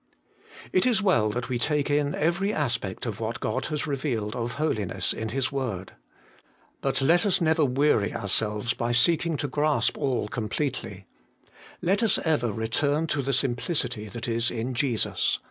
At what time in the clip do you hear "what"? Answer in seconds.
3.19-3.39